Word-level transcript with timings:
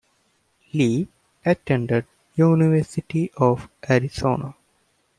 Lee 0.73 1.07
attended 1.45 2.07
University 2.35 3.29
of 3.37 3.69
Arizona. 3.87 4.55